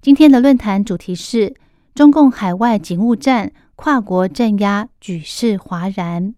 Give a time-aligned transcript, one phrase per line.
[0.00, 1.54] 今天的论坛主题是
[1.92, 6.34] 中共海外警务站跨国镇压，举世哗然。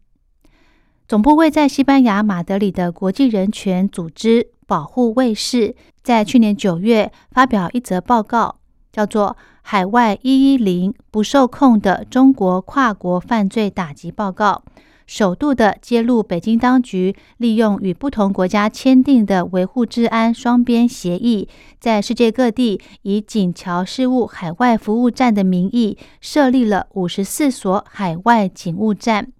[1.07, 8.57] 总部位在西班牙马德里的国际人权组织保护卫士，在去年九月发表一则报告，
[8.91, 14.63] 叫做《海外一一零不受控的中国跨国犯罪打击报告》。
[15.11, 21.49] 首度的揭露，北京当局利用与不同国家签订的维护治安双边协议，
[21.81, 29.33] 在世界各地以警侨事务海外服务站的名义设立了五十四所海外警务站，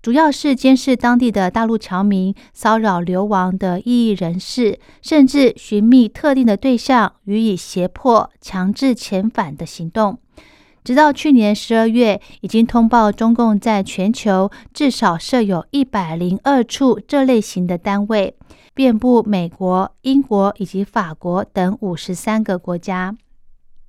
[0.00, 10.20] 主要是监视当地的大陆侨民、骚扰流亡的异议人士，甚至寻觅特定的对象予以胁迫、强制遣返的行动。
[10.84, 18.34] 直到去年十二月，已经通报中共在全球至少设有一百零二处这类型的单位，
[18.74, 23.16] 遍布美国、英国以及法国等五十三个国家。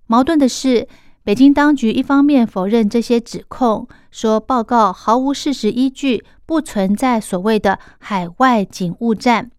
[0.07, 0.87] 矛盾的是，
[1.23, 9.51] 北京当局一方面否认这些指控，说报告毫无事实依据，不存在所谓的海外警务站，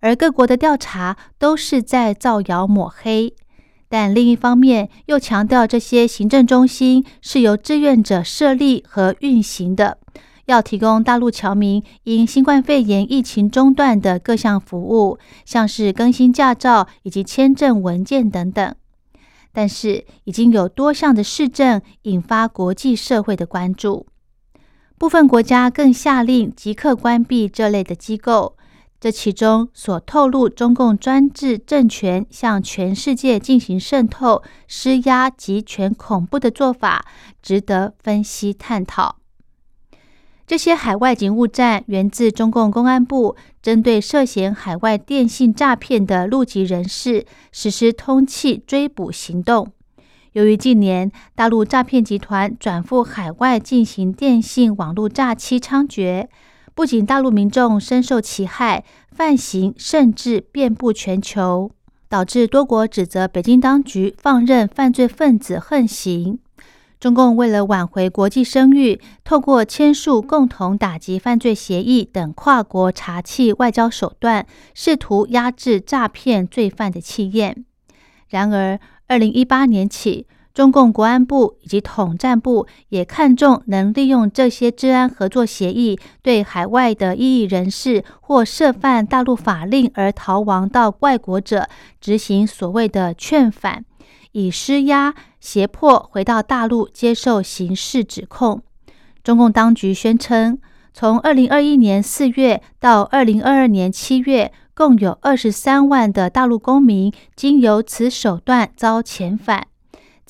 [0.00, 3.34] 而各国的调查都是在造谣抹黑。
[3.92, 9.98] 但另一方面又强调，这些行政中心是由志愿者设立和运行的，
[10.46, 18.74] 要提供大陆侨民因新冠肺炎疫情中断的各项服务，像是更新驾照以及签证文件等等。
[19.52, 24.06] 但是，已经有多项的市政引发国际社会的关注，
[24.96, 28.56] 部分国家更下令即刻关闭这类的机构。
[29.02, 37.04] 这其中所透露，中共专制政权向全世界进行渗透、施压及全恐怖的做法，
[37.42, 39.16] 值得分析探讨。
[40.46, 49.72] 这些海外警务站源自中共公安部针对涉嫌海外电信诈骗的陆籍人士实施通缉追捕行动。
[50.34, 56.28] 由于近年大陆诈骗集团转赴海外进行电信网络诈欺猖獗。
[56.74, 61.70] 不仅大陆民众深受其害，犯行甚至遍布全球，
[62.08, 66.38] 导致多国指责北京当局放任犯罪分子横行。
[66.98, 77.64] 中共为了挽回国际声誉，透过签署共同打击犯罪协议等跨国查缉外交手段，试图压制诈骗罪犯的气焰。
[78.28, 78.78] 然而，
[79.08, 91.68] 二零一八年起，中共国安部以及统战部也看重能利用这些治安合作协议，对海外的异议人士或涉犯大陆法令而逃亡到外国者，
[92.00, 93.86] 执行所谓的劝返，
[94.32, 98.62] 以施压胁迫回到大陆接受刑事指控。
[99.24, 100.58] 中共当局宣称，
[100.92, 109.68] 从二零二一年四月到二零二二年七月，共有二十三万的大陆公民经由此手段遭遣返。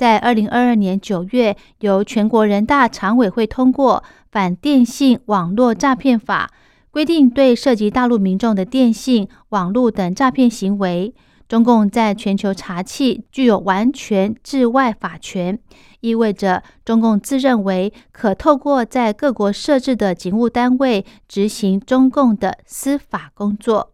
[0.03, 4.03] 在二零二二年九月，由全国人大常委会通过
[4.33, 6.51] 《反电信网络诈骗法》，
[6.91, 11.15] 规定对涉及大陆民众的电信、网络等诈骗行为，
[11.49, 15.57] 中共在全球查缉具有完全治外法权，
[16.01, 23.93] 意味着中共自认为可透过在各国设置的警务单位执行中共的司法工作。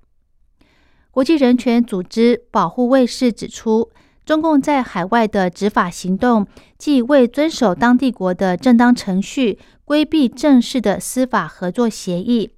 [1.11, 3.91] 国际人权组织保护卫士指出。
[4.29, 6.47] 中共在海外的执法行动，
[6.77, 12.51] 既未遵守当地国的正当程序，规避正式的司法合作协议，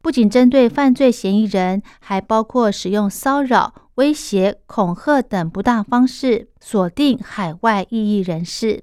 [0.00, 8.82] 不仅针对犯罪嫌疑人，还包括使用骚扰、威胁、恐吓等不当方式锁定海外异议人士。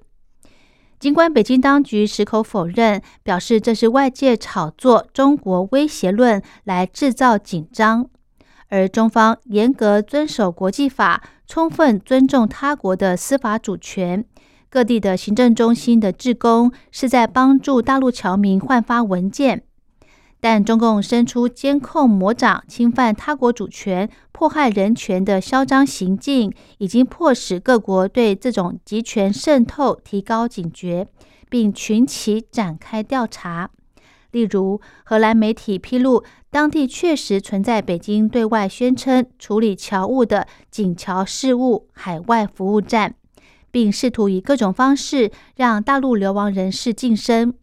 [0.99, 8.07] 尽管北京当局矢口否认，表示这是外界炒作中国威胁论来制造紧张。
[8.67, 14.25] 而中方严格遵守国际法，充分尊重他国的司法主权。
[14.67, 19.63] 各地的行政中心的职工是在帮助大陆侨民换发文件，
[20.41, 31.07] 但中共伸出监控魔掌，侵犯他国主权、迫害人权的嚣张行径，已经迫使各国对这种集权渗透提高警觉，
[31.49, 33.69] 并群起展开调查。
[34.35, 36.21] 例如，荷兰媒体披露，
[36.51, 43.15] 当地确实存在北京对外宣称处理侨务的警侨事务海外服务站，
[43.71, 47.53] 并试图以各种方式让大陆流亡人士晋升。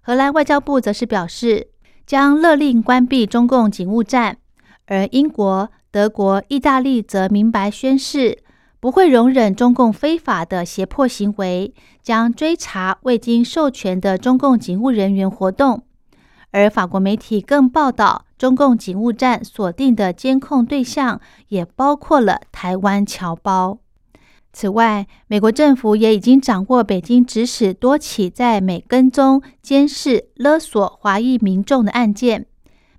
[0.00, 1.70] 荷兰外交部则是表示，
[2.06, 4.38] 将勒令关闭中共警务站，
[4.86, 8.38] 而英国、德国、意大利则明白宣誓，
[8.78, 11.74] 不会容忍中共非法的胁迫行为，
[12.04, 15.82] 将追查未经授权的中共警务人员活动。
[16.50, 23.78] 而法国媒体更报道，中共警务站锁定的监控对象也包括了台湾侨胞。
[24.50, 32.46] 此外，美国政府也已经掌握北京指使多起在美跟踪、监视、勒索华裔民众的案件。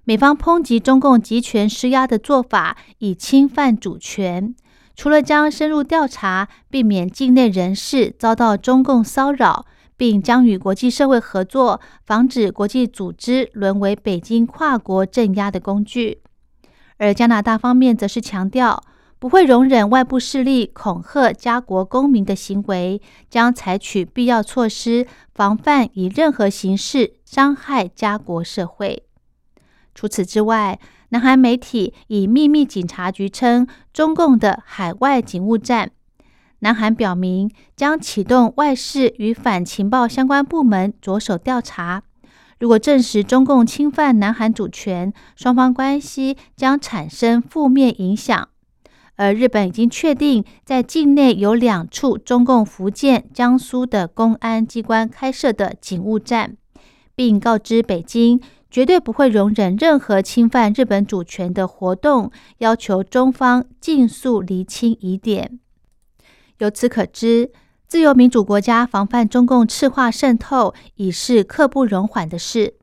[0.03, 4.55] 美方抨击中共集权施压的做法已侵犯主权，
[4.95, 9.65] 除了将深入调查，避免境内人士遭到中共骚扰，
[9.99, 16.21] 并将与国际社会合作，防止国际组织沦为北京跨国镇压的工具。
[16.97, 18.81] 而加拿大方面则是强调。
[19.21, 29.03] 不会容忍外部势力恐吓家国公民的行为，将采取必要措施防范以任何形式伤害家国社会。
[29.93, 30.79] 除此之外，
[31.09, 35.91] 南韩媒体以秘密警察局称中共的海外警务站，
[36.59, 42.03] 南韩表明将启动外事与反情报相关部门着手调查。
[42.59, 48.49] 如果证实中共侵犯南韩主权，双方关系将产生负面影响。
[49.15, 56.57] 而日本已经确定，在境内有两处中共福建、江苏的公安机关开设的警务站，
[57.15, 65.59] 并告知北京绝对不会容忍任何侵犯日本主权的活动，要求中方尽速厘清疑点。
[66.59, 67.51] 由此可知，
[67.87, 72.75] 自由民主国家防范中共赤化渗透已是刻不容缓的事。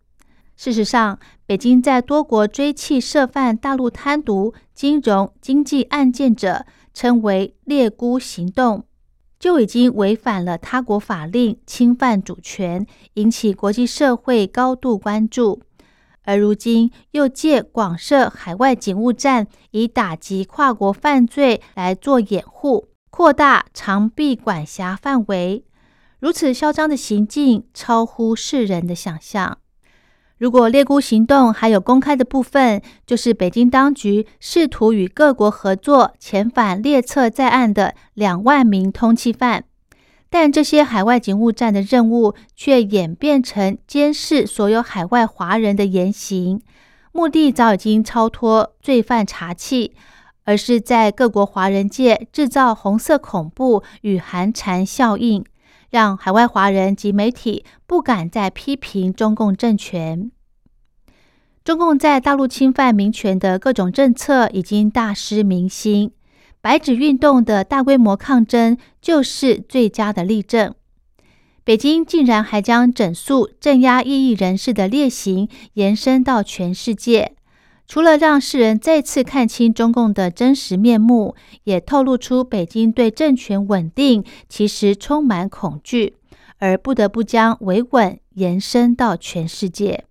[0.56, 6.64] 事实上，北京在多国追缉涉犯大陆贪渎、金融、经济案件者，
[6.94, 8.86] 称为“猎孤行动”，
[9.38, 15.60] 就已经违反了他国法令，侵犯主权，引起国际社会高度关注。
[16.22, 25.64] 而如今又借广设海外警务站，以打击跨国犯罪来做掩护，扩大长臂管辖范围，
[26.18, 29.56] 如此嚣张的行径，超乎世人的想象。
[30.36, 39.64] 如果猎孤行动还有公开的部分，就是北京当局试图与各国合作遣返列册在案的两万名通缉犯，
[40.28, 46.60] 但这些海外警务站的任务却演变成监视所有海外华人的言行，
[47.12, 49.92] 目的早已经超脱罪犯查缉，
[50.46, 55.44] 而是在各国华人界制造红色恐怖与寒蝉效应。
[55.88, 60.32] 让海外华人及媒体不敢再批评中共政权。
[61.64, 66.10] 中共在大陆侵犯民权的各种政策已经大失民心，
[66.60, 70.74] 白纸运动的大规模抗争就是最佳的例证。
[71.64, 77.36] 北京竟然还将整肃镇压异议人士的劣行延伸到全世界。
[77.88, 86.16] 除了让世人再次看清中共的真实面目，也透露出北京对政权稳定其实充满恐惧，
[86.58, 90.04] 而不得不将维稳延伸到全世界。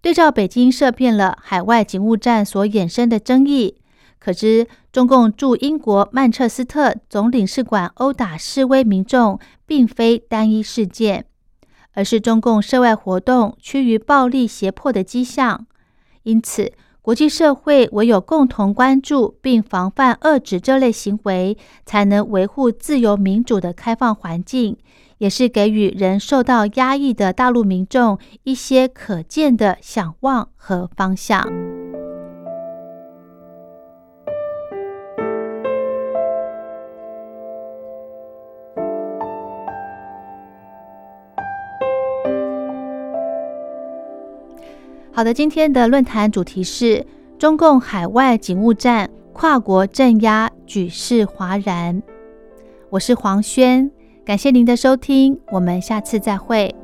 [0.00, 3.76] 对照北京设遍了海外警务站所衍生的争议，
[4.18, 11.26] 可知中共驻英国曼彻斯特总领事馆殴打示威民众，并非单一事件，
[11.92, 15.66] 而是中共涉外活动趋于暴力胁迫的迹象。
[16.26, 24.76] 因此，国际社会唯有共同关注并防范遏制这类行为，才能维护自由民主的开放环境，
[25.18, 31.75] 也是给予仍受到压抑的大陆民众一些可见的想望和方向。
[45.16, 47.02] 好的，今天的论坛主题是
[47.38, 52.02] 中共海外警务站跨国镇压，举世哗然。
[52.90, 53.90] 我是黄轩，
[54.26, 56.74] 感谢您的收听，我们下次再会。